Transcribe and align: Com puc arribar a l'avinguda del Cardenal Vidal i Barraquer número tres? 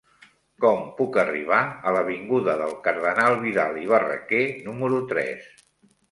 Com 0.63 0.79
puc 0.99 1.17
arribar 1.23 1.57
a 1.89 1.91
l'avinguda 1.95 2.55
del 2.61 2.73
Cardenal 2.87 3.37
Vidal 3.43 3.77
i 3.83 3.85
Barraquer 3.91 4.41
número 4.69 5.03
tres? 5.13 5.45